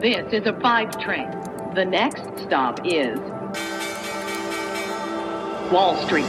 This 0.00 0.32
is 0.32 0.46
a 0.46 0.58
five 0.62 0.98
train. 0.98 1.28
The 1.74 1.84
next 1.84 2.22
stop 2.46 2.80
is 2.86 3.18
Wall 5.70 5.94
Street. 6.06 6.24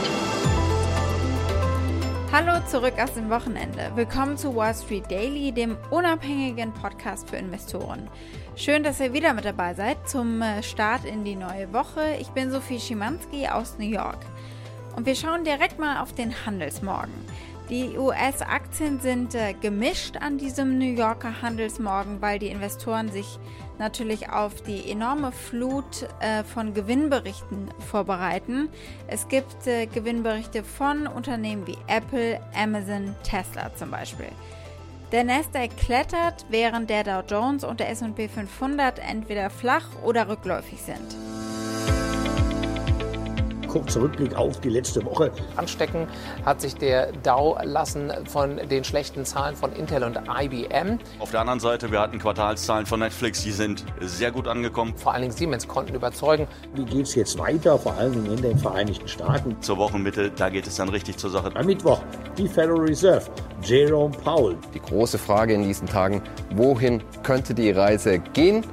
Hallo 2.30 2.60
zurück 2.66 2.92
aus 3.02 3.14
dem 3.14 3.30
Wochenende. 3.30 3.90
Willkommen 3.94 4.36
zu 4.36 4.54
Wall 4.54 4.74
Street 4.74 5.10
Daily, 5.10 5.52
dem 5.52 5.78
unabhängigen 5.88 6.74
Podcast 6.74 7.30
für 7.30 7.36
Investoren. 7.36 8.10
Schön, 8.56 8.82
dass 8.82 9.00
ihr 9.00 9.14
wieder 9.14 9.32
mit 9.32 9.46
dabei 9.46 9.72
seid 9.72 10.06
zum 10.06 10.42
äh, 10.42 10.62
Start 10.62 11.06
in 11.06 11.24
die 11.24 11.36
neue 11.36 11.72
Woche. 11.72 12.16
Ich 12.20 12.28
bin 12.28 12.50
Sophie 12.50 12.78
Schimanski 12.78 13.48
aus 13.48 13.78
New 13.78 13.88
York. 13.88 14.18
Und 14.96 15.06
wir 15.06 15.14
schauen 15.14 15.44
direkt 15.44 15.78
mal 15.78 16.02
auf 16.02 16.12
den 16.12 16.34
Handelsmorgen. 16.44 17.14
Die 17.72 17.96
US-Aktien 17.96 19.00
sind 19.00 19.34
äh, 19.34 19.54
gemischt 19.54 20.18
an 20.18 20.36
diesem 20.36 20.76
New 20.76 20.92
Yorker 20.92 21.40
Handelsmorgen, 21.40 22.20
weil 22.20 22.38
die 22.38 22.48
Investoren 22.48 23.10
sich 23.10 23.38
natürlich 23.78 24.28
auf 24.28 24.60
die 24.60 24.90
enorme 24.90 25.32
Flut 25.32 26.06
äh, 26.20 26.44
von 26.44 26.74
Gewinnberichten 26.74 27.70
vorbereiten. 27.90 28.68
Es 29.06 29.26
gibt 29.26 29.66
äh, 29.66 29.86
Gewinnberichte 29.86 30.64
von 30.64 31.06
Unternehmen 31.06 31.66
wie 31.66 31.78
Apple, 31.86 32.42
Amazon, 32.54 33.16
Tesla 33.22 33.74
zum 33.74 33.90
Beispiel. 33.90 34.28
Der 35.10 35.24
Nasdaq 35.24 35.74
klettert, 35.78 36.44
während 36.50 36.90
der 36.90 37.04
Dow 37.04 37.22
Jones 37.26 37.64
und 37.64 37.80
der 37.80 37.88
S&P 37.88 38.28
500 38.28 38.98
entweder 38.98 39.48
flach 39.48 39.86
oder 40.04 40.28
rückläufig 40.28 40.78
sind 40.78 41.16
kurzer 43.72 44.02
Rückblick 44.02 44.34
auf 44.34 44.60
die 44.60 44.68
letzte 44.68 45.02
Woche. 45.04 45.32
Anstecken 45.56 46.06
hat 46.44 46.60
sich 46.60 46.74
der 46.74 47.10
Dow 47.22 47.58
lassen 47.64 48.12
von 48.26 48.58
den 48.68 48.84
schlechten 48.84 49.24
Zahlen 49.24 49.56
von 49.56 49.72
Intel 49.72 50.04
und 50.04 50.18
IBM. 50.28 50.98
Auf 51.18 51.30
der 51.30 51.40
anderen 51.40 51.60
Seite, 51.60 51.90
wir 51.90 52.00
hatten 52.00 52.18
Quartalszahlen 52.18 52.84
von 52.84 53.00
Netflix, 53.00 53.42
die 53.42 53.50
sind 53.50 53.84
sehr 54.00 54.30
gut 54.30 54.46
angekommen. 54.46 54.94
Vor 54.96 55.12
allen 55.12 55.22
Dingen 55.22 55.34
Siemens 55.34 55.66
konnten 55.66 55.94
überzeugen. 55.94 56.46
Wie 56.74 56.84
geht 56.84 57.06
es 57.06 57.14
jetzt 57.14 57.38
weiter, 57.38 57.78
vor 57.78 57.94
allen 57.94 58.12
Dingen 58.12 58.36
in 58.36 58.42
den 58.42 58.58
Vereinigten 58.58 59.08
Staaten? 59.08 59.56
Zur 59.62 59.78
Wochenmitte, 59.78 60.30
da 60.30 60.50
geht 60.50 60.66
es 60.66 60.76
dann 60.76 60.90
richtig 60.90 61.16
zur 61.16 61.30
Sache. 61.30 61.50
Am 61.54 61.64
Mittwoch 61.64 62.02
die 62.36 62.48
Federal 62.48 62.80
Reserve, 62.80 63.24
Jerome 63.62 64.14
Powell. 64.22 64.56
Die 64.74 64.80
große 64.80 65.18
Frage 65.18 65.54
in 65.54 65.62
diesen 65.62 65.88
Tagen, 65.88 66.20
wohin 66.54 67.02
könnte 67.22 67.54
die 67.54 67.70
Reise 67.70 68.18
gehen? 68.18 68.64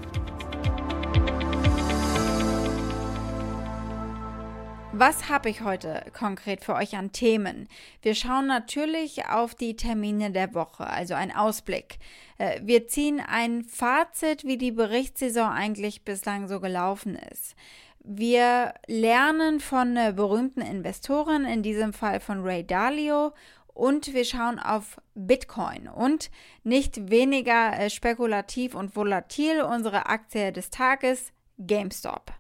Was 5.00 5.30
habe 5.30 5.50
ich 5.50 5.62
heute 5.62 6.04
konkret 6.12 6.66
für 6.66 6.76
euch 6.76 6.98
an 6.98 7.14
Themen? 7.14 7.70
Wir 8.02 8.16
schauen 8.16 8.48
natürlich 8.48 9.28
auf 9.28 9.56
die 9.56 9.78
Termine 9.78 10.30
der 10.30 10.54
Woche, 10.54 10.88
also 10.88 11.14
ein 11.14 11.34
Ausblick. 11.34 12.00
Äh, 12.38 12.60
wir 12.64 12.86
ziehen 12.90 13.22
ein 13.26 13.64
Fazit, 13.64 14.44
wie 14.44 14.58
die 14.58 14.74
Berichtssaison 14.74 15.54
eigentlich 15.54 16.04
bislang 16.04 16.50
so 16.50 16.60
gelaufen 16.60 17.16
ist. 17.16 17.56
Wir 18.04 18.74
lernen 18.88 19.62
von 19.62 19.94
berühmten 20.18 20.60
Investoren, 20.60 21.46
in 21.46 21.64
diesem 21.64 21.94
Fall 21.94 22.20
von 22.20 22.44
Ray 22.44 22.68
Dalio, 22.68 23.32
und 23.74 24.14
wir 24.14 24.26
schauen 24.26 24.60
auf 24.60 25.00
Bitcoin 25.16 25.88
und 25.88 26.30
nicht 26.66 27.10
weniger 27.10 27.80
äh, 27.80 27.90
spekulativ 27.90 28.76
und 28.76 28.98
volatil 28.98 29.62
unsere 29.62 30.08
Aktie 30.08 30.52
des 30.52 30.72
Tages, 30.72 31.32
GameStop 31.60 32.32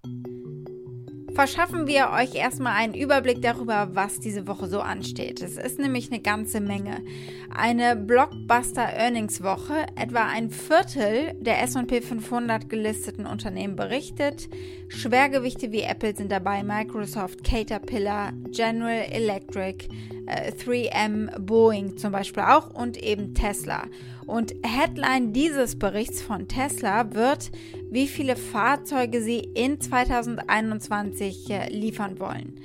verschaffen 1.40 1.88
wir 1.88 2.10
euch 2.10 2.36
erstmal 2.36 2.74
einen 2.74 2.94
Überblick 2.94 3.42
darüber, 3.42 3.92
was 3.94 4.20
diese 4.20 4.46
Woche 4.46 4.68
so 4.68 4.82
ansteht. 4.82 5.42
Es 5.42 5.56
ist 5.56 5.80
nämlich 5.80 6.12
eine 6.12 6.22
ganze 6.22 6.60
Menge. 6.60 7.02
Eine 7.50 7.96
Blockbuster-Earnings-Woche. 7.96 9.86
Etwa 9.96 10.28
ein 10.28 10.50
Viertel 10.50 11.34
der 11.40 11.64
SP 11.64 12.04
500 12.04 12.68
gelisteten 12.68 13.26
Unternehmen 13.26 13.78
berichtet. 13.78 14.50
Schwergewichte 14.90 15.72
wie 15.72 15.84
Apple 15.84 16.14
sind 16.14 16.30
dabei, 16.30 16.62
Microsoft, 16.62 17.46
Caterpillar, 17.46 18.34
General 18.52 19.06
Electric, 19.10 19.88
3M, 20.30 21.36
äh, 21.36 21.40
Boeing 21.40 21.98
zum 21.98 22.12
Beispiel 22.12 22.44
auch 22.44 22.70
und 22.74 22.98
eben 22.98 23.34
Tesla. 23.34 23.84
Und 24.26 24.54
Headline 24.64 25.34
dieses 25.34 25.78
Berichts 25.78 26.22
von 26.22 26.48
Tesla 26.48 27.14
wird, 27.14 27.52
wie 27.90 28.08
viele 28.08 28.36
Fahrzeuge 28.36 29.22
sie 29.22 29.40
in 29.40 29.82
2021 29.82 31.50
äh, 31.50 31.70
liefern 31.70 32.20
wollen. 32.20 32.60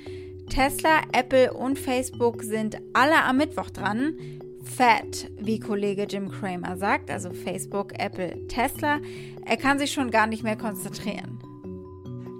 Tesla, 0.49 1.01
Apple 1.11 1.53
und 1.53 1.79
Facebook 1.79 2.43
sind 2.43 2.77
alle 2.93 3.23
am 3.23 3.37
Mittwoch 3.37 3.71
dran. 3.71 4.15
Fat, 4.63 5.29
wie 5.39 5.59
Kollege 5.59 6.03
Jim 6.09 6.29
Cramer 6.29 6.77
sagt, 6.77 7.09
also 7.11 7.31
Facebook, 7.31 7.93
Apple, 7.99 8.47
Tesla. 8.47 8.99
Er 9.45 9.57
kann 9.57 9.79
sich 9.79 9.91
schon 9.91 10.11
gar 10.11 10.27
nicht 10.27 10.43
mehr 10.43 10.57
konzentrieren. 10.57 11.39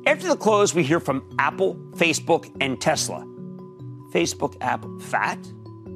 After 0.07 0.29
the 0.29 0.37
close, 0.37 0.75
we 0.75 0.83
hear 0.83 0.99
from 0.99 1.23
Apple, 1.39 1.75
Facebook, 1.95 2.45
and 2.59 2.79
Tesla. 2.79 3.25
Facebook, 4.15 4.55
Apple, 4.61 4.97
Fat? 4.99 5.39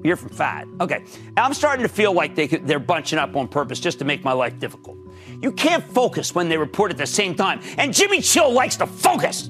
You're 0.03 0.17
from 0.17 0.29
fat. 0.29 0.67
Okay. 0.81 1.03
I'm 1.37 1.53
starting 1.53 1.83
to 1.83 1.89
feel 1.89 2.13
like 2.13 2.35
they 2.35 2.47
could, 2.47 2.67
they're 2.67 2.79
bunching 2.79 3.19
up 3.19 3.35
on 3.35 3.47
purpose 3.47 3.79
just 3.79 3.99
to 3.99 4.05
make 4.05 4.23
my 4.23 4.33
life 4.33 4.59
difficult. 4.59 4.97
You 5.41 5.51
can't 5.53 5.83
focus 5.83 6.35
when 6.35 6.49
they 6.49 6.57
report 6.57 6.91
at 6.91 6.97
the 6.97 7.07
same 7.07 7.35
time. 7.35 7.61
And 7.77 7.93
Jimmy 7.93 8.21
Chill 8.21 8.51
likes 8.51 8.77
to 8.77 8.87
focus. 8.87 9.49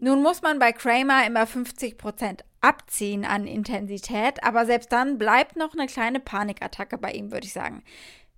Nun 0.00 0.22
muss 0.22 0.42
man 0.42 0.58
bei 0.58 0.72
Kramer 0.72 1.24
immer 1.26 1.46
50% 1.46 2.40
abziehen 2.60 3.24
an 3.24 3.46
Intensität, 3.46 4.42
aber 4.42 4.66
selbst 4.66 4.90
dann 4.92 5.16
bleibt 5.16 5.56
noch 5.56 5.74
eine 5.74 5.86
kleine 5.86 6.18
Panikattacke 6.18 6.98
bei 6.98 7.12
ihm, 7.12 7.30
würde 7.30 7.46
ich 7.46 7.52
sagen. 7.52 7.82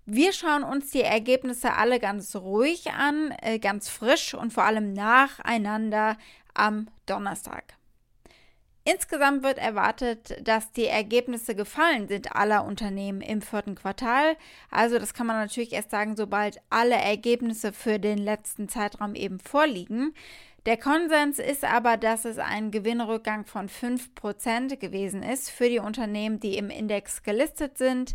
Wir 0.06 0.34
schauen 0.34 0.64
uns 0.64 0.90
die 0.90 1.00
Ergebnisse 1.00 1.72
alle 1.74 1.98
ganz 1.98 2.36
ruhig 2.36 2.90
an, 2.90 3.34
äh, 3.40 3.58
ganz 3.58 3.88
frisch 3.88 4.34
und 4.34 4.52
vor 4.52 4.64
allem 4.64 4.92
nacheinander 4.92 6.18
am 6.54 6.88
Donnerstag. 7.06 7.74
Insgesamt 8.86 9.42
wird 9.42 9.56
erwartet, 9.56 10.36
dass 10.46 10.70
die 10.72 10.86
Ergebnisse 10.86 11.54
gefallen 11.54 12.06
sind 12.06 12.36
aller 12.36 12.66
Unternehmen 12.66 13.22
im 13.22 13.40
vierten 13.40 13.76
Quartal. 13.76 14.36
Also 14.70 14.98
das 14.98 15.14
kann 15.14 15.26
man 15.26 15.36
natürlich 15.36 15.72
erst 15.72 15.90
sagen, 15.90 16.16
sobald 16.16 16.60
alle 16.68 16.96
Ergebnisse 16.96 17.72
für 17.72 17.98
den 17.98 18.18
letzten 18.18 18.68
Zeitraum 18.68 19.14
eben 19.14 19.40
vorliegen. 19.40 20.14
Der 20.66 20.76
Konsens 20.76 21.38
ist 21.38 21.64
aber, 21.64 21.96
dass 21.96 22.26
es 22.26 22.38
ein 22.38 22.70
Gewinnrückgang 22.70 23.46
von 23.46 23.70
5% 23.70 24.76
gewesen 24.76 25.22
ist 25.22 25.50
für 25.50 25.70
die 25.70 25.78
Unternehmen, 25.78 26.40
die 26.40 26.58
im 26.58 26.68
Index 26.68 27.22
gelistet 27.22 27.78
sind. 27.78 28.14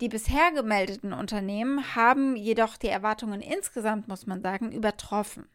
Die 0.00 0.08
bisher 0.08 0.52
gemeldeten 0.52 1.12
Unternehmen 1.12 1.94
haben 1.96 2.36
jedoch 2.36 2.76
die 2.76 2.88
Erwartungen 2.88 3.40
insgesamt, 3.40 4.06
muss 4.06 4.26
man 4.26 4.42
sagen, 4.42 4.70
übertroffen. 4.70 5.46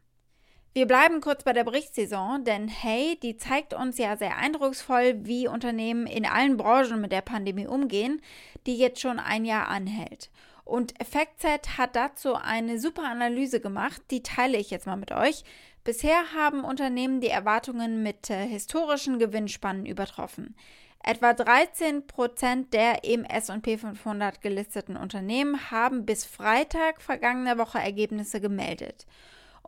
Wir 0.71 0.85
bleiben 0.85 1.19
kurz 1.19 1.43
bei 1.43 1.53
der 1.53 1.63
Berichtssaison, 1.63 2.43
denn 2.43 2.67
hey, 2.67 3.17
die 3.23 3.37
zeigt 3.37 3.73
uns 3.73 3.97
ja 3.97 4.15
sehr 4.17 4.37
eindrucksvoll, 4.37 5.15
wie 5.25 5.47
Unternehmen 5.47 6.05
in 6.05 6.27
allen 6.27 6.57
Branchen 6.57 7.01
mit 7.01 7.11
der 7.11 7.21
Pandemie 7.21 7.65
umgehen, 7.65 8.21
die 8.67 8.77
jetzt 8.77 9.01
schon 9.01 9.19
ein 9.19 9.45
Jahr 9.45 9.67
anhält. 9.67 10.29
Und 10.65 10.93
FactSet 11.03 11.79
hat 11.79 11.95
dazu 11.95 12.35
eine 12.35 12.79
super 12.79 13.03
Analyse 13.03 13.59
gemacht, 13.59 14.03
die 14.11 14.21
teile 14.21 14.59
ich 14.59 14.69
jetzt 14.69 14.85
mal 14.85 14.95
mit 14.95 15.11
euch. 15.11 15.43
Bisher 15.83 16.33
haben 16.35 16.63
Unternehmen 16.63 17.19
die 17.19 17.29
Erwartungen 17.29 18.03
mit 18.03 18.29
äh, 18.29 18.45
historischen 18.45 19.17
Gewinnspannen 19.17 19.87
übertroffen. 19.87 20.55
Etwa 21.03 21.33
13 21.33 22.05
Prozent 22.05 22.75
der 22.75 23.03
im 23.05 23.25
SP 23.25 23.79
500 23.79 24.41
gelisteten 24.41 24.97
Unternehmen 24.97 25.71
haben 25.71 26.05
bis 26.05 26.25
Freitag 26.25 27.01
vergangener 27.01 27.57
Woche 27.57 27.79
Ergebnisse 27.79 28.39
gemeldet. 28.39 29.07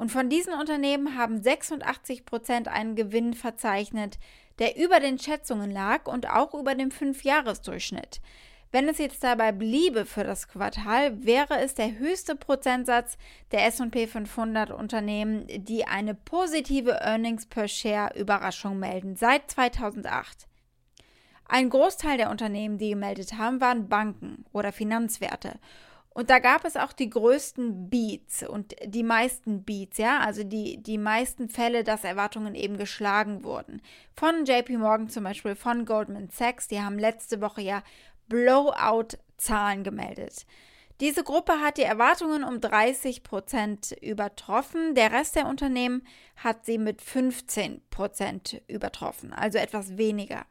Und 0.02 0.12
von 0.12 0.30
diesen 0.30 0.54
Unternehmen 0.56 1.16
haben 1.16 1.44
86 1.44 2.26
Prozent 2.26 2.68
einen 2.68 2.96
Gewinn 2.96 3.36
verzeichnet, 3.36 4.18
der 4.58 4.76
über 4.76 5.00
den 5.00 5.20
Schätzungen 5.20 5.70
lag 5.70 6.08
und 6.08 6.28
auch 6.28 6.56
über 6.56 6.74
dem 6.74 6.90
Fünfjahresdurchschnitt. 6.90 8.20
Wenn 8.72 8.90
es 8.90 8.98
jetzt 8.98 9.24
dabei 9.24 9.52
bliebe 9.52 10.08
für 10.08 10.24
das 10.24 10.48
Quartal, 10.48 11.24
wäre 11.24 11.60
es 11.60 11.76
der 11.76 12.00
höchste 12.00 12.36
Prozentsatz 12.36 13.16
der 13.52 13.68
SP 13.70 14.10
500 14.10 14.72
Unternehmen, 14.72 15.46
die 15.48 15.86
eine 15.86 16.16
positive 16.16 17.00
Earnings 17.00 17.46
per 17.46 17.68
Share 17.68 18.18
Überraschung 18.18 18.80
melden 18.80 19.16
seit 19.16 19.52
2008. 19.52 20.48
Ein 21.46 21.70
Großteil 21.70 22.18
der 22.18 22.32
Unternehmen, 22.32 22.80
die 22.80 22.90
gemeldet 22.90 23.38
haben, 23.38 23.62
waren 23.62 23.88
Banken 23.88 24.46
oder 24.52 24.72
Finanzwerte. 24.72 25.60
Und 26.14 26.30
da 26.30 26.40
gab 26.40 26.66
es 26.66 26.76
auch 26.76 26.92
die 26.92 27.10
größten 27.10 27.90
Beats 27.90 28.44
und 28.44 28.76
die 28.84 29.04
meisten 29.04 29.64
Beats, 29.64 29.98
ja, 29.98 30.20
also 30.20 30.44
die, 30.44 30.84
die 30.84 30.98
meisten 30.98 31.48
Fälle, 31.48 31.86
dass 31.86 32.04
Erwartungen 32.04 32.54
eben 32.54 32.78
geschlagen 32.78 33.46
wurden. 33.46 33.82
Von 34.14 34.46
JP 34.46 34.78
Morgan 34.78 35.10
zum 35.10 35.24
Beispiel, 35.24 35.56
von 35.56 35.86
Goldman 35.86 36.30
Sachs, 36.30 36.68
die 36.68 36.82
haben 36.82 37.00
letzte 37.00 37.40
Woche 37.40 37.62
ja 37.62 37.82
Blowout-Zahlen 38.28 39.86
gemeldet. 39.86 40.46
Diese 41.00 41.24
Gruppe 41.24 41.62
hat 41.62 41.78
die 41.78 41.84
Erwartungen 41.84 42.44
um 42.44 42.60
30 42.62 43.24
Prozent 43.24 43.92
übertroffen. 44.02 44.94
Der 44.94 45.12
Rest 45.14 45.36
der 45.36 45.48
Unternehmen 45.48 46.06
hat 46.36 46.66
sie 46.66 46.78
mit 46.78 47.02
15 47.02 47.82
Prozent 47.90 48.62
übertroffen, 48.68 49.34
also 49.34 49.58
etwas 49.58 49.98
weniger. 49.98 50.46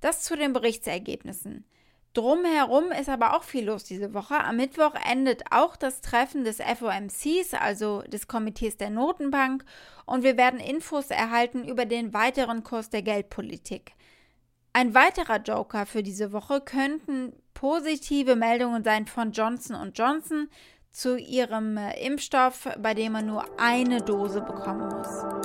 Das 0.00 0.22
zu 0.22 0.36
den 0.36 0.52
Berichtsergebnissen. 0.52 1.64
Drumherum 2.14 2.92
ist 2.92 3.08
aber 3.08 3.36
auch 3.36 3.42
viel 3.42 3.66
los 3.66 3.84
diese 3.84 4.14
Woche. 4.14 4.36
Am 4.38 4.56
Mittwoch 4.56 4.94
endet 5.10 5.42
auch 5.50 5.74
das 5.74 6.00
Treffen 6.00 6.44
des 6.44 6.58
FOMCs, 6.58 7.54
also 7.54 8.02
des 8.02 8.28
Komitees 8.28 8.76
der 8.76 8.90
Notenbank, 8.90 9.64
und 10.06 10.22
wir 10.22 10.36
werden 10.36 10.60
Infos 10.60 11.10
erhalten 11.10 11.64
über 11.64 11.86
den 11.86 12.14
weiteren 12.14 12.62
Kurs 12.62 12.88
der 12.88 13.02
Geldpolitik. 13.02 13.92
Ein 14.72 14.94
weiterer 14.94 15.40
Joker 15.40 15.86
für 15.86 16.02
diese 16.02 16.32
Woche 16.32 16.60
könnten 16.60 17.32
positive 17.52 18.36
Meldungen 18.36 18.84
sein 18.84 19.06
von 19.06 19.32
Johnson 19.32 19.92
Johnson 19.94 20.48
zu 20.90 21.16
ihrem 21.16 21.76
äh, 21.76 22.06
Impfstoff, 22.06 22.68
bei 22.78 22.94
dem 22.94 23.12
man 23.12 23.26
nur 23.26 23.44
eine 23.58 24.00
Dose 24.00 24.40
bekommen 24.40 24.88
muss. 24.88 25.43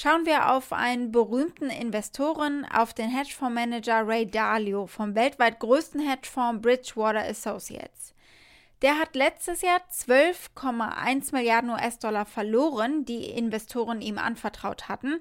Schauen 0.00 0.26
wir 0.26 0.52
auf 0.52 0.72
einen 0.72 1.10
berühmten 1.10 1.70
Investoren, 1.70 2.64
auf 2.64 2.94
den 2.94 3.10
Hedgefondsmanager 3.10 4.06
Ray 4.06 4.30
Dalio 4.30 4.86
vom 4.86 5.16
weltweit 5.16 5.58
größten 5.58 6.00
Hedgefonds 6.00 6.62
Bridgewater 6.62 7.28
Associates. 7.28 8.14
Der 8.80 8.96
hat 8.96 9.16
letztes 9.16 9.60
Jahr 9.60 9.80
12,1 9.92 11.34
Milliarden 11.34 11.70
US-Dollar 11.70 12.26
verloren, 12.26 13.06
die 13.06 13.24
Investoren 13.24 14.00
ihm 14.00 14.18
anvertraut 14.18 14.88
hatten. 14.88 15.18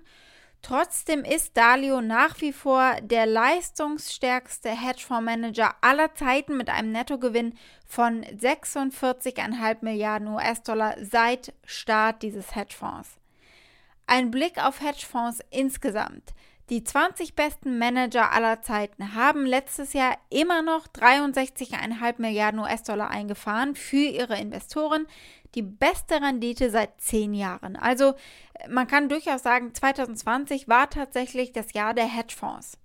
Trotzdem 0.62 1.24
ist 1.24 1.58
Dalio 1.58 2.02
nach 2.02 2.40
wie 2.42 2.54
vor 2.54 2.98
der 3.02 3.26
leistungsstärkste 3.26 4.70
Hedgefondsmanager 4.70 5.74
aller 5.82 6.14
Zeiten 6.14 6.56
mit 6.56 6.70
einem 6.70 6.92
Nettogewinn 6.92 7.56
von 7.88 8.24
46,5 8.24 9.78
Milliarden 9.82 10.28
US-Dollar 10.28 10.98
seit 11.02 11.56
Start 11.66 12.22
dieses 12.22 12.56
Hedgefonds. 12.56 13.18
Ein 14.10 14.32
Blick 14.32 14.64
auf 14.64 14.80
Hedgefonds 14.80 15.42
insgesamt. 15.52 16.34
Die 16.70 16.84
20 16.84 17.36
besten 17.36 17.78
Manager 17.78 18.32
aller 18.32 18.62
Zeiten 18.62 19.16
haben 19.16 19.46
letztes 19.46 19.92
Jahr 19.92 20.18
immer 20.30 20.62
noch 20.62 20.88
63,5 20.88 22.16
Milliarden 22.18 22.62
US-Dollar 22.62 23.10
eingefahren 23.10 23.76
für 23.76 23.98
ihre 23.98 24.40
Investoren. 24.40 25.08
Die 25.56 25.62
beste 25.62 26.22
Rendite 26.22 26.70
seit 26.70 27.02
10 27.02 27.34
Jahren. 27.34 27.76
Also 27.76 28.16
man 28.70 28.88
kann 28.88 29.10
durchaus 29.10 29.44
sagen, 29.44 29.74
2020 29.74 30.70
war 30.70 30.90
tatsächlich 30.90 31.52
das 31.52 31.74
Jahr 31.74 31.94
der 31.94 32.08
Hedgefonds. 32.08 32.78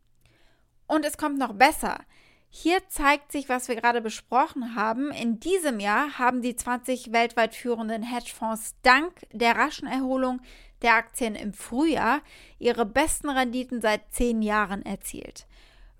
Und 0.88 1.04
es 1.04 1.16
kommt 1.16 1.38
noch 1.38 1.54
besser. 1.54 2.00
Hier 2.48 2.86
zeigt 2.88 3.32
sich, 3.32 3.48
was 3.48 3.68
wir 3.68 3.76
gerade 3.76 4.00
besprochen 4.00 4.74
haben. 4.74 5.10
In 5.10 5.40
diesem 5.40 5.80
Jahr 5.80 6.18
haben 6.18 6.42
die 6.42 6.54
20 6.54 7.10
weltweit 7.12 7.54
führenden 7.54 8.02
Hedgefonds 8.02 8.74
dank 8.82 9.12
der 9.32 9.56
raschen 9.56 9.88
Erholung 9.88 10.40
der 10.82 10.94
Aktien 10.94 11.34
im 11.34 11.52
Frühjahr 11.52 12.22
ihre 12.58 12.86
besten 12.86 13.30
Renditen 13.30 13.80
seit 13.80 14.02
zehn 14.12 14.42
Jahren 14.42 14.84
erzielt. 14.84 15.46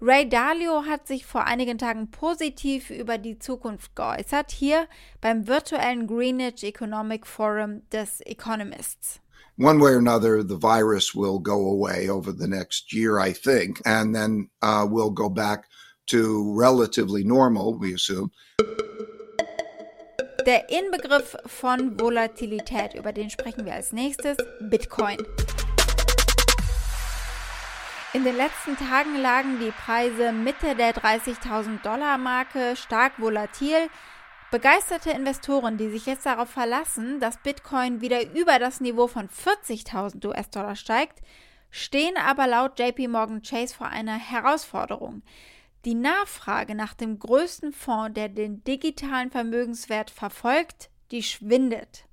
Ray 0.00 0.28
Dalio 0.28 0.84
hat 0.84 1.06
sich 1.06 1.24
vor 1.24 1.44
einigen 1.44 1.78
Tagen 1.78 2.10
positiv 2.10 2.90
über 2.90 3.18
die 3.18 3.38
Zukunft 3.38 3.94
geäußert, 3.94 4.50
hier 4.50 4.88
beim 5.20 5.46
virtuellen 5.46 6.08
Greenwich 6.08 6.64
Economic 6.64 7.24
Forum 7.24 7.82
des 7.92 8.20
Economists. 8.22 9.20
One 9.58 9.80
way 9.80 9.92
or 9.92 9.98
another, 9.98 10.42
the 10.42 10.58
virus 10.58 11.14
will 11.14 11.38
go 11.38 11.70
away 11.70 12.10
over 12.10 12.32
the 12.32 12.48
next 12.48 12.92
year, 12.92 13.20
I 13.20 13.32
think, 13.32 13.80
and 13.84 14.12
then 14.12 14.48
uh, 14.60 14.84
we'll 14.90 15.12
go 15.12 15.28
back 15.28 15.68
to 16.06 16.52
relatively 16.52 17.22
normal, 17.22 17.78
we 17.78 17.94
assume. 17.94 18.32
Der 20.46 20.70
Inbegriff 20.70 21.36
von 21.46 22.00
Volatilität, 22.00 22.94
über 22.94 23.12
den 23.12 23.30
sprechen 23.30 23.64
wir 23.64 23.74
als 23.74 23.92
nächstes, 23.92 24.36
Bitcoin. 24.60 25.16
In 28.12 28.24
den 28.24 28.36
letzten 28.36 28.76
Tagen 28.76 29.20
lagen 29.22 29.60
die 29.60 29.70
Preise 29.70 30.32
Mitte 30.32 30.74
der 30.74 30.94
30.000 30.94 31.82
Dollar 31.82 32.18
Marke 32.18 32.74
stark 32.74 33.20
volatil. 33.20 33.88
Begeisterte 34.50 35.10
Investoren, 35.10 35.78
die 35.78 35.90
sich 35.90 36.06
jetzt 36.06 36.26
darauf 36.26 36.50
verlassen, 36.50 37.20
dass 37.20 37.38
Bitcoin 37.38 38.00
wieder 38.00 38.28
über 38.34 38.58
das 38.58 38.80
Niveau 38.80 39.06
von 39.06 39.28
40.000 39.28 40.26
US-Dollar 40.26 40.74
steigt, 40.74 41.20
stehen 41.70 42.16
aber 42.16 42.48
laut 42.48 42.80
JP 42.80 43.06
Morgan 43.08 43.42
Chase 43.42 43.76
vor 43.76 43.86
einer 43.86 44.18
Herausforderung. 44.18 45.22
Die 45.84 45.94
Nachfrage 45.94 46.74
nach 46.74 46.94
dem 46.94 47.18
größten 47.18 47.72
Fonds, 47.72 48.14
der 48.14 48.28
den 48.28 48.62
digitalen 48.64 49.30
Vermögenswert 49.30 50.10
verfolgt, 50.10 50.90
die 51.10 51.22
schwindet. 51.22 52.04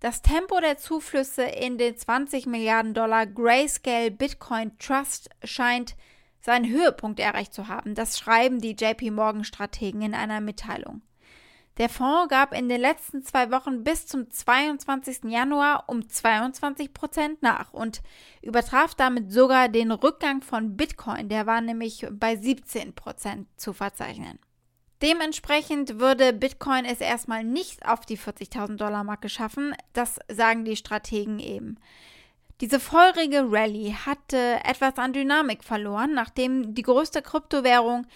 Das 0.00 0.22
Tempo 0.22 0.60
der 0.60 0.78
Zuflüsse 0.78 1.42
in 1.42 1.78
den 1.78 1.96
20 1.96 2.46
Milliarden 2.46 2.94
Dollar 2.94 3.26
Grayscale 3.26 4.10
Bitcoin 4.10 4.78
Trust 4.78 5.30
scheint 5.42 5.96
seinen 6.40 6.70
Höhepunkt 6.70 7.18
erreicht 7.18 7.52
zu 7.52 7.66
haben. 7.66 7.94
Das 7.94 8.18
schreiben 8.18 8.60
die 8.60 8.76
JP 8.78 9.10
Morgan 9.10 9.44
Strategen 9.44 10.02
in 10.02 10.14
einer 10.14 10.40
Mitteilung. 10.40 11.02
Der 11.78 11.90
Fonds 11.90 12.30
gab 12.30 12.54
in 12.54 12.70
den 12.70 12.80
letzten 12.80 13.22
zwei 13.22 13.50
Wochen 13.50 13.84
bis 13.84 14.06
zum 14.06 14.30
22. 14.30 15.24
Januar 15.24 15.84
um 15.88 16.08
22 16.08 16.94
Prozent 16.94 17.42
nach 17.42 17.74
und 17.74 18.02
übertraf 18.40 18.94
damit 18.94 19.30
sogar 19.30 19.68
den 19.68 19.92
Rückgang 19.92 20.40
von 20.40 20.76
Bitcoin. 20.76 21.28
Der 21.28 21.46
war 21.46 21.60
nämlich 21.60 22.06
bei 22.10 22.36
17 22.36 22.94
Prozent 22.94 23.48
zu 23.56 23.74
verzeichnen. 23.74 24.38
Dementsprechend 25.02 26.00
würde 26.00 26.32
Bitcoin 26.32 26.86
es 26.86 27.02
erstmal 27.02 27.44
nicht 27.44 27.86
auf 27.86 28.06
die 28.06 28.16
40.000 28.16 28.76
Dollar 28.76 29.04
Marke 29.04 29.28
schaffen. 29.28 29.74
Das 29.92 30.18
sagen 30.28 30.64
die 30.64 30.76
Strategen 30.76 31.38
eben. 31.38 31.78
Diese 32.62 32.80
feurige 32.80 33.52
Rallye 33.52 33.92
hatte 33.92 34.60
etwas 34.64 34.96
an 34.96 35.12
Dynamik 35.12 35.62
verloren, 35.62 36.14
nachdem 36.14 36.74
die 36.74 36.80
größte 36.80 37.20
Kryptowährung 37.20 38.06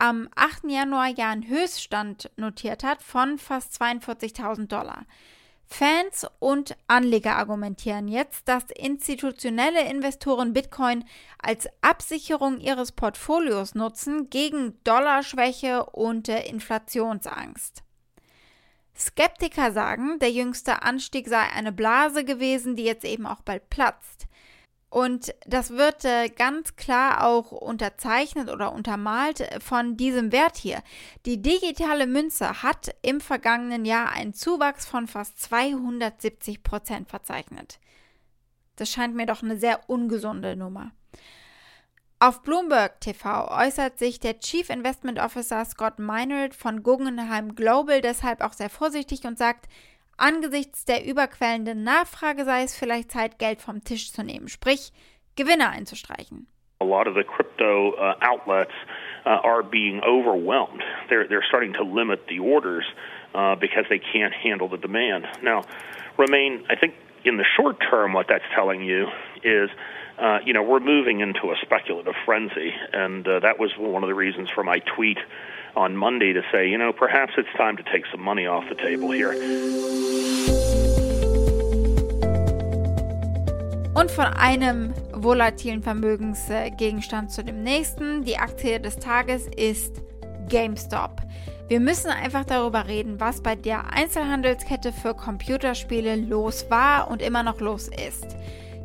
am 0.00 0.28
8. 0.34 0.64
Januar 0.68 1.08
ja 1.08 1.30
einen 1.30 1.46
Höchststand 1.46 2.30
notiert 2.36 2.82
hat 2.82 3.02
von 3.02 3.38
fast 3.38 3.80
42.000 3.80 4.66
Dollar. 4.66 5.04
Fans 5.66 6.26
und 6.40 6.76
Anleger 6.88 7.36
argumentieren 7.36 8.08
jetzt, 8.08 8.48
dass 8.48 8.64
institutionelle 8.74 9.88
Investoren 9.88 10.52
Bitcoin 10.52 11.04
als 11.38 11.68
Absicherung 11.80 12.58
ihres 12.58 12.90
Portfolios 12.90 13.76
nutzen 13.76 14.30
gegen 14.30 14.82
Dollarschwäche 14.82 15.84
und 15.84 16.28
Inflationsangst. 16.28 17.84
Skeptiker 18.98 19.70
sagen, 19.72 20.18
der 20.18 20.32
jüngste 20.32 20.82
Anstieg 20.82 21.28
sei 21.28 21.42
eine 21.54 21.72
Blase 21.72 22.24
gewesen, 22.24 22.74
die 22.74 22.84
jetzt 22.84 23.04
eben 23.04 23.26
auch 23.26 23.40
bald 23.42 23.70
platzt. 23.70 24.26
Und 24.90 25.32
das 25.46 25.70
wird 25.70 26.04
äh, 26.04 26.28
ganz 26.28 26.74
klar 26.74 27.24
auch 27.24 27.52
unterzeichnet 27.52 28.50
oder 28.50 28.72
untermalt 28.72 29.48
von 29.62 29.96
diesem 29.96 30.32
Wert 30.32 30.56
hier. 30.56 30.82
Die 31.26 31.40
digitale 31.40 32.08
Münze 32.08 32.64
hat 32.64 32.90
im 33.02 33.20
vergangenen 33.20 33.84
Jahr 33.84 34.10
einen 34.10 34.34
Zuwachs 34.34 34.86
von 34.86 35.06
fast 35.06 35.40
270 35.40 36.64
Prozent 36.64 37.08
verzeichnet. 37.08 37.78
Das 38.74 38.90
scheint 38.90 39.14
mir 39.14 39.26
doch 39.26 39.44
eine 39.44 39.58
sehr 39.58 39.88
ungesunde 39.88 40.56
Nummer. 40.56 40.90
Auf 42.18 42.42
Bloomberg 42.42 43.00
TV 43.00 43.48
äußert 43.48 43.98
sich 43.98 44.18
der 44.18 44.40
Chief 44.40 44.68
Investment 44.70 45.20
Officer 45.20 45.64
Scott 45.64 45.98
Meinert 45.98 46.54
von 46.54 46.82
Guggenheim 46.82 47.54
Global 47.54 48.00
deshalb 48.00 48.42
auch 48.42 48.52
sehr 48.52 48.68
vorsichtig 48.68 49.24
und 49.24 49.38
sagt, 49.38 49.68
Angesichts 50.20 50.84
der 50.84 51.06
überquellenden 51.06 51.82
Nachfrage 51.82 52.44
sei 52.44 52.62
es 52.62 52.78
vielleicht 52.78 53.10
Zeit, 53.10 53.38
Geld 53.38 53.62
vom 53.62 53.82
Tisch 53.82 54.12
zu 54.12 54.22
nehmen, 54.22 54.48
sprich 54.48 54.92
Gewinne 55.34 55.70
einzustreichen. 55.70 56.46
A 56.80 56.84
lot 56.84 57.06
of 57.06 57.14
the 57.14 57.24
crypto 57.24 57.94
uh, 57.96 58.14
outlets 58.20 58.72
uh, 59.24 59.40
are 59.42 59.62
being 59.62 60.00
overwhelmed. 60.02 60.82
They're, 61.08 61.26
they're 61.28 61.46
starting 61.48 61.72
to 61.74 61.82
limit 61.82 62.20
the 62.28 62.38
orders 62.38 62.84
uh, 63.34 63.54
because 63.56 63.86
they 63.88 63.98
can't 63.98 64.32
handle 64.32 64.68
the 64.68 64.78
demand. 64.78 65.26
Now, 65.42 65.62
Remain, 66.20 66.64
I 66.68 66.76
think 66.76 66.94
in 67.24 67.36
the 67.36 67.44
short 67.56 67.76
term, 67.90 68.12
what 68.12 68.26
that's 68.28 68.44
telling 68.54 68.82
you 68.82 69.08
is 69.42 69.70
uh, 70.20 70.38
you 70.44 70.52
know, 70.52 70.62
we're 70.62 70.80
moving 70.80 71.20
into 71.20 71.50
a 71.50 71.56
speculative 71.62 72.14
frenzy. 72.26 72.74
And 72.92 73.26
uh, 73.26 73.40
that 73.40 73.58
was 73.58 73.72
one 73.78 74.02
of 74.02 74.08
the 74.08 74.14
reasons 74.14 74.50
for 74.50 74.62
my 74.62 74.80
tweet 74.80 75.18
on 75.74 75.96
Monday 75.96 76.32
to 76.34 76.42
say, 76.52 76.68
you 76.68 76.76
know, 76.76 76.92
perhaps 76.92 77.32
it's 77.38 77.48
time 77.56 77.76
to 77.78 77.82
take 77.84 78.04
some 78.12 78.20
money 78.20 78.46
off 78.46 78.64
the 78.68 78.74
table 78.74 79.10
here. 79.10 79.32
Und 83.94 84.10
von 84.10 84.26
einem 84.26 84.94
volatilen 85.12 85.82
Vermögensgegenstand 85.82 87.30
zu 87.30 87.42
dem 87.42 87.62
nächsten. 87.62 88.24
Die 88.24 88.36
Aktie 88.36 88.78
des 88.78 88.96
Tages 88.96 89.46
ist 89.48 90.02
GameStop. 90.48 91.20
Wir 91.70 91.78
müssen 91.78 92.10
einfach 92.10 92.44
darüber 92.44 92.88
reden, 92.88 93.20
was 93.20 93.44
bei 93.44 93.54
der 93.54 93.92
Einzelhandelskette 93.92 94.92
für 94.92 95.14
Computerspiele 95.14 96.16
los 96.16 96.68
war 96.68 97.08
und 97.08 97.22
immer 97.22 97.44
noch 97.44 97.60
los 97.60 97.86
ist. 97.86 98.26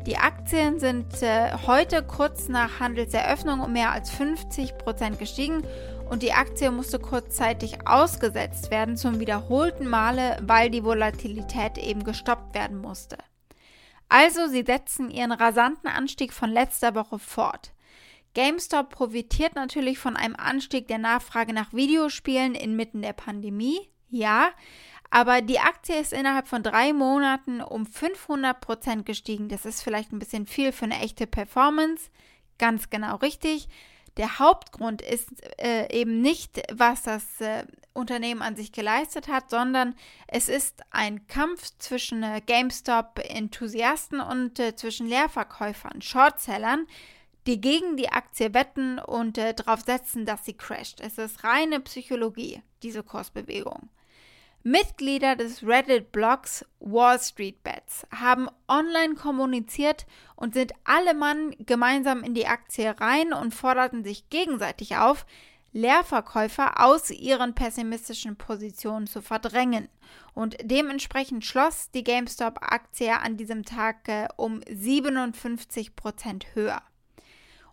Die 0.06 0.18
Aktien 0.18 0.78
sind 0.78 1.20
äh, 1.20 1.52
heute 1.66 2.04
kurz 2.04 2.46
nach 2.46 2.78
Handelseröffnung 2.78 3.58
um 3.58 3.72
mehr 3.72 3.90
als 3.90 4.10
50 4.10 4.78
Prozent 4.78 5.18
gestiegen 5.18 5.64
und 6.08 6.22
die 6.22 6.32
Aktie 6.32 6.70
musste 6.70 7.00
kurzzeitig 7.00 7.88
ausgesetzt 7.88 8.70
werden 8.70 8.96
zum 8.96 9.18
wiederholten 9.18 9.88
Male, 9.88 10.38
weil 10.42 10.70
die 10.70 10.84
Volatilität 10.84 11.78
eben 11.78 12.04
gestoppt 12.04 12.54
werden 12.54 12.80
musste. 12.80 13.18
Also 14.08 14.46
sie 14.46 14.62
setzen 14.62 15.10
ihren 15.10 15.32
rasanten 15.32 15.90
Anstieg 15.90 16.32
von 16.32 16.52
letzter 16.52 16.94
Woche 16.94 17.18
fort. 17.18 17.72
GameStop 18.36 18.90
profitiert 18.90 19.54
natürlich 19.54 19.98
von 19.98 20.14
einem 20.14 20.36
Anstieg 20.36 20.88
der 20.88 20.98
Nachfrage 20.98 21.54
nach 21.54 21.72
Videospielen 21.72 22.54
inmitten 22.54 23.00
der 23.00 23.14
Pandemie, 23.14 23.88
ja, 24.10 24.50
aber 25.10 25.40
die 25.40 25.58
Aktie 25.58 25.98
ist 25.98 26.12
innerhalb 26.12 26.46
von 26.46 26.62
drei 26.62 26.92
Monaten 26.92 27.62
um 27.62 27.86
500 27.86 28.60
Prozent 28.60 29.06
gestiegen. 29.06 29.48
Das 29.48 29.64
ist 29.64 29.80
vielleicht 29.80 30.12
ein 30.12 30.18
bisschen 30.18 30.46
viel 30.46 30.72
für 30.72 30.84
eine 30.84 31.00
echte 31.00 31.26
Performance. 31.26 32.10
Ganz 32.58 32.90
genau 32.90 33.16
richtig. 33.16 33.68
Der 34.18 34.38
Hauptgrund 34.38 35.00
ist 35.00 35.30
äh, 35.58 35.90
eben 35.90 36.20
nicht, 36.20 36.60
was 36.72 37.04
das 37.04 37.40
äh, 37.40 37.64
Unternehmen 37.94 38.42
an 38.42 38.54
sich 38.54 38.70
geleistet 38.70 39.28
hat, 39.28 39.48
sondern 39.48 39.94
es 40.26 40.50
ist 40.50 40.82
ein 40.90 41.26
Kampf 41.26 41.70
zwischen 41.78 42.22
äh, 42.22 42.42
GameStop-Enthusiasten 42.44 44.20
und 44.20 44.58
äh, 44.58 44.76
zwischen 44.76 45.06
Leerverkäufern, 45.06 46.02
Shortsellern, 46.02 46.86
die 47.46 47.60
gegen 47.60 47.96
die 47.96 48.10
Aktie 48.10 48.54
wetten 48.54 48.98
und 48.98 49.38
äh, 49.38 49.54
darauf 49.54 49.80
setzen, 49.80 50.26
dass 50.26 50.44
sie 50.44 50.54
crasht. 50.54 51.00
Es 51.00 51.18
ist 51.18 51.44
reine 51.44 51.80
Psychologie, 51.80 52.62
diese 52.82 53.02
Kursbewegung. 53.02 53.88
Mitglieder 54.62 55.36
des 55.36 55.62
Reddit-Blogs 55.62 56.66
Wall 56.80 57.20
Street 57.20 57.62
Bets 57.62 58.04
haben 58.12 58.48
online 58.66 59.14
kommuniziert 59.14 60.06
und 60.34 60.54
sind 60.54 60.72
alle 60.82 61.14
Mann 61.14 61.54
gemeinsam 61.60 62.24
in 62.24 62.34
die 62.34 62.48
Aktie 62.48 62.92
rein 63.00 63.32
und 63.32 63.54
forderten 63.54 64.02
sich 64.02 64.28
gegenseitig 64.28 64.96
auf, 64.96 65.24
Leerverkäufer 65.72 66.82
aus 66.84 67.10
ihren 67.10 67.54
pessimistischen 67.54 68.34
Positionen 68.34 69.06
zu 69.06 69.22
verdrängen. 69.22 69.88
Und 70.34 70.56
dementsprechend 70.62 71.44
schloss 71.44 71.92
die 71.92 72.02
GameStop-Aktie 72.02 73.16
an 73.16 73.36
diesem 73.36 73.62
Tag 73.62 74.08
äh, 74.08 74.26
um 74.36 74.62
57 74.68 75.94
Prozent 75.94 76.46
höher. 76.54 76.82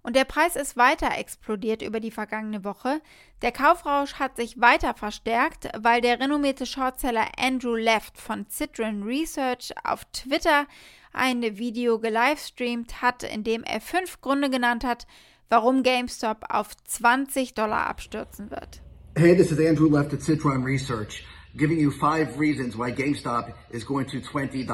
Und 0.06 0.18
der 0.18 0.26
Preis 0.26 0.58
ist 0.58 0.76
weiter 0.76 1.18
explodiert 1.18 1.82
über 1.82 2.02
die 2.02 2.12
vergangene 2.12 2.66
Woche. 2.66 3.02
Der 3.42 3.54
Kaufrausch 3.54 4.16
hat 4.16 4.36
sich 4.36 4.60
weiter 4.60 4.94
verstärkt, 4.94 5.70
weil 5.80 6.02
der 6.02 6.20
renommierte 6.20 6.66
Shortseller 6.66 7.28
Andrew 7.38 7.76
Left 7.76 8.18
von 8.18 8.46
Citron 8.50 9.04
Research 9.04 9.74
auf 9.86 10.04
Twitter 10.12 10.68
ein 11.14 11.42
Video 11.58 12.00
gelivestreamt 12.00 13.02
hat, 13.02 13.24
in 13.24 13.46
dem 13.46 13.64
er 13.64 13.80
fünf 13.80 14.20
Gründe 14.20 14.50
genannt 14.50 14.84
hat, 14.84 15.08
warum 15.48 15.84
GameStop 15.84 16.48
auf 16.50 16.76
20 16.84 17.54
Dollar 17.54 17.88
abstürzen 17.88 18.52
wird. 18.52 18.82
Hey, 19.16 19.38
this 19.38 19.52
is 19.52 19.60
Andrew 19.60 19.90
Left 19.90 20.14
at 20.14 20.22
Citron 20.22 20.64
Research, 20.64 21.24
giving 21.56 21.80
you 21.80 21.92
five 21.92 22.38
reasons 22.38 22.76
why 22.76 22.92
GameStop 22.92 23.54
is 23.70 23.86
going 23.86 24.08
to 24.08 24.18
$20. 24.18 24.68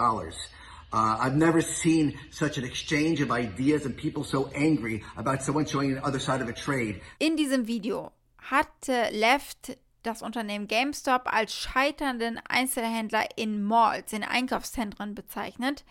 Uh, 0.92 1.18
I've 1.20 1.36
never 1.36 1.62
seen 1.62 2.18
such 2.32 2.58
an 2.58 2.64
exchange 2.64 3.22
of 3.22 3.32
ideas 3.32 3.86
and 3.86 3.96
people 3.96 4.24
so 4.24 4.50
angry 4.56 5.04
about 5.16 5.44
someone 5.44 5.66
showing 5.66 5.94
the 5.94 6.04
other 6.04 6.20
side 6.20 6.42
of 6.42 6.50
a 6.50 6.54
trade. 6.54 7.00
In 7.20 7.36
diesem 7.38 7.68
Video 7.68 8.12
hat 8.38 8.88
Left 9.12 9.78
das 10.04 10.22
Unternehmen 10.22 10.68
GameStop 10.68 11.32
als 11.32 11.54
scheiternden 11.54 12.40
Einzelhändler 12.48 13.28
in 13.36 13.64
Malls, 13.64 14.14
in 14.14 14.24
Einkaufszentren 14.24 15.14
bezeichnet. 15.14 15.84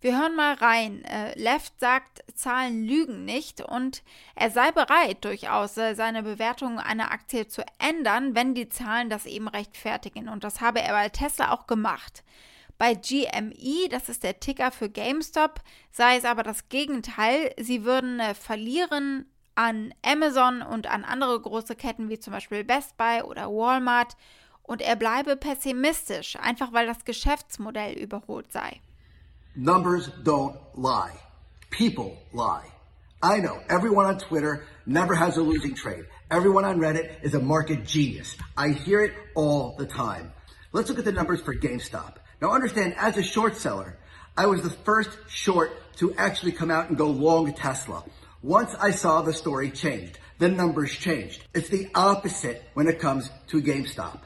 Wir 0.00 0.16
hören 0.16 0.36
mal 0.36 0.54
rein. 0.54 1.04
Äh, 1.04 1.36
Left 1.36 1.80
sagt, 1.80 2.22
Zahlen 2.34 2.86
lügen 2.86 3.24
nicht 3.24 3.60
und 3.60 4.04
er 4.36 4.50
sei 4.50 4.70
bereit, 4.70 5.24
durchaus 5.24 5.76
äh, 5.76 5.94
seine 5.94 6.22
Bewertung 6.22 6.78
einer 6.78 7.10
Aktie 7.10 7.48
zu 7.48 7.64
ändern, 7.80 8.36
wenn 8.36 8.54
die 8.54 8.68
Zahlen 8.68 9.10
das 9.10 9.26
eben 9.26 9.48
rechtfertigen. 9.48 10.28
Und 10.28 10.44
das 10.44 10.60
habe 10.60 10.80
er 10.80 10.92
bei 10.92 11.08
Tesla 11.08 11.50
auch 11.50 11.66
gemacht. 11.66 12.22
Bei 12.78 12.94
GME, 12.94 13.88
das 13.90 14.08
ist 14.08 14.22
der 14.22 14.38
Ticker 14.38 14.70
für 14.70 14.88
GameStop, 14.88 15.60
sei 15.90 16.16
es 16.16 16.24
aber 16.24 16.44
das 16.44 16.68
Gegenteil. 16.68 17.52
Sie 17.58 17.84
würden 17.84 18.20
äh, 18.20 18.34
verlieren 18.34 19.26
an 19.56 19.92
Amazon 20.04 20.62
und 20.62 20.86
an 20.86 21.02
andere 21.02 21.40
große 21.40 21.74
Ketten 21.74 22.08
wie 22.08 22.20
zum 22.20 22.32
Beispiel 22.32 22.62
Best 22.62 22.96
Buy 22.96 23.22
oder 23.22 23.48
Walmart. 23.48 24.16
Und 24.62 24.80
er 24.80 24.94
bleibe 24.94 25.36
pessimistisch, 25.36 26.36
einfach 26.36 26.72
weil 26.72 26.86
das 26.86 27.04
Geschäftsmodell 27.04 27.94
überholt 27.94 28.52
sei. 28.52 28.80
Numbers 29.56 30.12
don't 30.22 30.54
lie. 30.76 31.18
People 31.70 32.16
lie. 32.32 32.70
I 33.20 33.40
know 33.40 33.58
everyone 33.68 34.06
on 34.06 34.18
Twitter 34.18 34.62
never 34.86 35.16
has 35.16 35.36
a 35.36 35.40
losing 35.40 35.74
trade. 35.74 36.04
Everyone 36.30 36.64
on 36.64 36.78
Reddit 36.78 37.24
is 37.24 37.34
a 37.34 37.40
market 37.40 37.84
genius. 37.84 38.36
I 38.56 38.68
hear 38.68 39.00
it 39.02 39.12
all 39.34 39.74
the 39.76 39.86
time. 39.86 40.30
Let's 40.72 40.88
look 40.88 41.00
at 41.00 41.04
the 41.04 41.12
numbers 41.12 41.40
for 41.40 41.54
GameStop. 41.54 42.18
Now 42.40 42.52
understand, 42.52 42.94
as 42.96 43.16
a 43.16 43.22
short 43.22 43.56
seller, 43.56 43.96
I 44.36 44.46
was 44.46 44.62
the 44.62 44.70
first 44.70 45.10
short 45.28 45.72
to 45.96 46.14
actually 46.14 46.52
come 46.52 46.70
out 46.70 46.88
and 46.88 46.96
go 46.96 47.08
long 47.08 47.52
Tesla. 47.52 48.04
Once 48.42 48.74
I 48.76 48.92
saw 48.92 49.22
the 49.22 49.32
story 49.32 49.70
changed, 49.72 50.18
the 50.38 50.48
numbers 50.48 50.92
changed. 50.92 51.42
It's 51.52 51.68
the 51.68 51.88
opposite 51.96 52.62
when 52.74 52.86
it 52.86 53.00
comes 53.00 53.28
to 53.48 53.60
GameStop. 53.60 54.20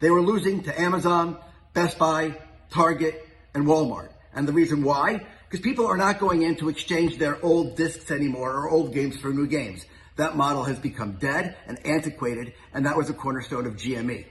They 0.00 0.10
were 0.10 0.22
losing 0.22 0.62
to 0.62 0.80
Amazon, 0.80 1.36
Best 1.74 1.98
Buy, 1.98 2.38
Target, 2.70 3.28
and 3.52 3.66
Walmart. 3.66 4.08
And 4.34 4.48
the 4.48 4.52
reason 4.54 4.82
why? 4.82 5.26
Because 5.48 5.60
people 5.60 5.86
are 5.86 5.98
not 5.98 6.18
going 6.18 6.40
in 6.40 6.56
to 6.56 6.70
exchange 6.70 7.18
their 7.18 7.44
old 7.44 7.76
discs 7.76 8.10
anymore 8.10 8.54
or 8.54 8.70
old 8.70 8.94
games 8.94 9.18
for 9.18 9.28
new 9.28 9.46
games. 9.46 9.84
That 10.16 10.36
model 10.36 10.64
has 10.64 10.78
become 10.78 11.12
dead 11.12 11.56
and 11.66 11.84
antiquated, 11.86 12.54
and 12.72 12.86
that 12.86 12.96
was 12.96 13.10
a 13.10 13.14
cornerstone 13.14 13.66
of 13.66 13.76
GME. 13.76 14.24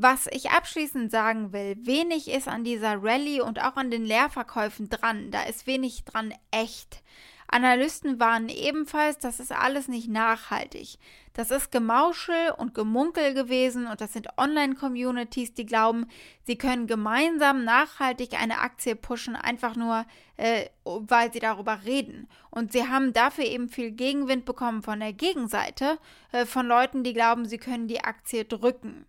Was 0.00 0.28
ich 0.30 0.52
abschließend 0.52 1.10
sagen 1.10 1.52
will, 1.52 1.76
wenig 1.80 2.28
ist 2.28 2.46
an 2.46 2.62
dieser 2.62 3.02
Rallye 3.02 3.40
und 3.40 3.60
auch 3.60 3.74
an 3.74 3.90
den 3.90 4.04
Leerverkäufen 4.04 4.88
dran. 4.88 5.32
Da 5.32 5.42
ist 5.42 5.66
wenig 5.66 6.04
dran 6.04 6.32
echt. 6.52 7.02
Analysten 7.48 8.20
warnen 8.20 8.48
ebenfalls, 8.48 9.18
das 9.18 9.40
ist 9.40 9.50
alles 9.50 9.88
nicht 9.88 10.08
nachhaltig. 10.08 10.98
Das 11.32 11.50
ist 11.50 11.72
Gemauschel 11.72 12.52
und 12.58 12.74
Gemunkel 12.74 13.34
gewesen 13.34 13.88
und 13.88 14.00
das 14.00 14.12
sind 14.12 14.28
Online-Communities, 14.36 15.54
die 15.54 15.66
glauben, 15.66 16.06
sie 16.44 16.56
können 16.56 16.86
gemeinsam 16.86 17.64
nachhaltig 17.64 18.40
eine 18.40 18.60
Aktie 18.60 18.94
pushen, 18.94 19.34
einfach 19.34 19.74
nur, 19.74 20.06
äh, 20.36 20.66
weil 20.84 21.32
sie 21.32 21.40
darüber 21.40 21.80
reden. 21.84 22.28
Und 22.50 22.70
sie 22.70 22.86
haben 22.86 23.12
dafür 23.12 23.46
eben 23.46 23.68
viel 23.68 23.90
Gegenwind 23.90 24.44
bekommen 24.44 24.82
von 24.82 25.00
der 25.00 25.12
Gegenseite, 25.12 25.98
äh, 26.30 26.46
von 26.46 26.68
Leuten, 26.68 27.02
die 27.02 27.14
glauben, 27.14 27.48
sie 27.48 27.58
können 27.58 27.88
die 27.88 28.04
Aktie 28.04 28.44
drücken. 28.44 29.06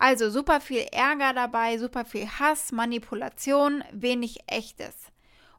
Also 0.00 0.30
super 0.30 0.60
viel 0.62 0.86
Ärger 0.92 1.34
dabei, 1.34 1.76
super 1.76 2.06
viel 2.06 2.26
Hass, 2.26 2.72
Manipulation, 2.72 3.84
wenig 3.92 4.38
echtes. 4.46 4.94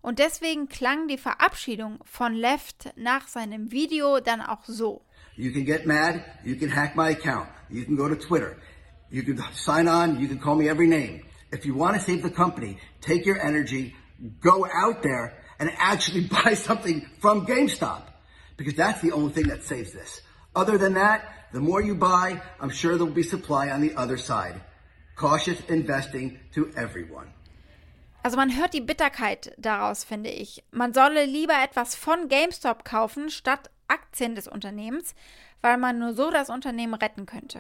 Und 0.01 0.17
deswegen 0.17 0.67
klang 0.67 1.07
die 1.07 1.19
Verabschiedung 1.19 2.00
von 2.05 2.33
Left 2.33 2.91
nach 2.95 3.27
seinem 3.27 3.71
Video 3.71 4.19
dann 4.19 4.41
auch 4.41 4.65
so. 4.65 5.05
You 5.36 5.51
can 5.51 5.63
get 5.63 5.86
mad, 5.86 6.21
you 6.43 6.55
can 6.55 6.75
hack 6.75 6.95
my 6.95 7.12
account, 7.12 7.50
you 7.69 7.86
can 7.86 7.95
go 7.95 8.10
to 8.10 8.15
Twitter, 8.15 8.57
you 9.12 9.21
can 9.21 9.38
sign 9.53 9.88
on, 9.88 10.19
you 10.19 10.27
can 10.27 10.39
call 10.39 10.55
me 10.55 10.67
every 10.67 10.88
name. 10.88 11.21
If 11.51 11.63
you 11.63 11.75
want 11.77 11.95
to 11.98 12.01
save 12.01 12.24
the 12.24 12.31
company, 12.31 12.79
take 13.00 13.27
your 13.27 13.39
energy, 13.39 13.93
go 14.39 14.65
out 14.74 15.03
there 15.03 15.38
and 15.60 15.69
actually 15.77 16.21
buy 16.43 16.55
something 16.55 17.05
from 17.19 17.45
GameStop. 17.45 18.01
Because 18.57 18.74
that's 18.74 19.01
the 19.01 19.12
only 19.12 19.33
thing 19.33 19.50
that 19.50 19.63
saves 19.63 19.93
this. 19.93 20.21
Other 20.55 20.79
than 20.79 20.95
that, 20.95 21.40
The 21.53 21.60
more 21.60 21.81
you 21.81 21.96
buy, 21.96 22.41
I'm 22.62 22.70
sure 22.70 22.96
there 22.96 23.05
will 23.05 23.13
be 23.13 23.24
supply 23.24 23.70
on 23.72 23.81
the 23.81 23.93
other 23.98 24.17
side. 24.17 24.62
Cautious 25.17 25.60
investing 25.67 26.39
to 26.55 26.70
everyone. 26.77 27.27
Also 28.24 28.38
man 28.38 28.55
hört 28.55 28.74
die 28.74 28.79
Bitterkeit 28.81 29.51
daraus, 29.58 30.05
finde 30.05 30.29
ich. 30.29 30.63
Man 30.72 30.93
solle 30.93 31.25
lieber 31.25 31.55
etwas 31.62 31.96
von 31.96 32.29
GameStop 32.29 32.86
kaufen, 32.86 33.29
statt 33.29 33.70
Aktien 33.89 34.36
des 34.36 34.48
Unternehmens, 34.48 35.13
weil 35.62 35.77
man 35.77 36.00
nur 36.00 36.13
so 36.13 36.31
das 36.31 36.50
Unternehmen 36.50 36.93
retten 36.93 37.25
könnte. 37.25 37.60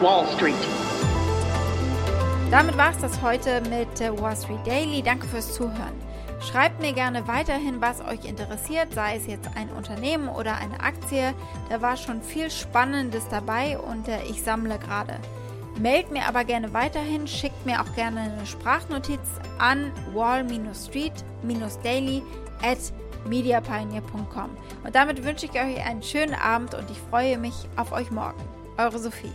Wall 0.00 0.26
Street. 0.34 0.54
Damit 2.50 2.76
war 2.76 2.90
es 2.90 2.98
das 2.98 3.22
heute 3.22 3.60
mit 3.68 4.00
Wall 4.20 4.36
Street 4.36 4.66
Daily. 4.66 5.02
Danke 5.02 5.28
fürs 5.28 5.54
Zuhören. 5.54 5.94
Schreibt 6.40 6.80
mir 6.80 6.94
gerne 6.94 7.28
weiterhin, 7.28 7.82
was 7.82 8.00
euch 8.00 8.24
interessiert, 8.24 8.94
sei 8.94 9.16
es 9.16 9.26
jetzt 9.26 9.50
ein 9.56 9.68
Unternehmen 9.70 10.28
oder 10.28 10.54
eine 10.56 10.80
Aktie. 10.80 11.34
Da 11.68 11.82
war 11.82 11.96
schon 11.96 12.22
viel 12.22 12.50
Spannendes 12.50 13.28
dabei 13.28 13.78
und 13.78 14.08
äh, 14.08 14.22
ich 14.24 14.42
sammle 14.42 14.78
gerade. 14.78 15.18
Meldet 15.78 16.10
mir 16.12 16.26
aber 16.26 16.42
gerne 16.44 16.72
weiterhin, 16.72 17.28
schickt 17.28 17.66
mir 17.66 17.80
auch 17.80 17.94
gerne 17.94 18.20
eine 18.20 18.46
Sprachnotiz 18.46 19.20
an 19.58 19.92
wall-street-daily 20.12 22.22
at 22.62 22.78
mediapioneer.com. 23.26 24.50
Und 24.84 24.94
damit 24.94 25.24
wünsche 25.24 25.46
ich 25.46 25.52
euch 25.52 25.82
einen 25.86 26.02
schönen 26.02 26.34
Abend 26.34 26.74
und 26.74 26.90
ich 26.90 26.98
freue 26.98 27.38
mich 27.38 27.54
auf 27.76 27.92
euch 27.92 28.10
morgen. 28.10 28.42
Eure 28.76 28.98
Sophie. 28.98 29.32